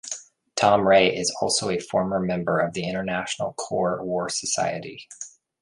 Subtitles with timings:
[0.55, 5.07] Tom Ray is also a former member of the International Core War Society.